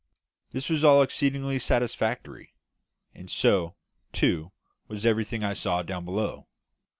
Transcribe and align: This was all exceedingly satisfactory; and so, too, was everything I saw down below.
This 0.49 0.67
was 0.67 0.83
all 0.83 1.03
exceedingly 1.03 1.59
satisfactory; 1.59 2.55
and 3.13 3.29
so, 3.29 3.75
too, 4.11 4.51
was 4.87 5.05
everything 5.05 5.43
I 5.43 5.53
saw 5.53 5.83
down 5.83 6.05
below. 6.05 6.47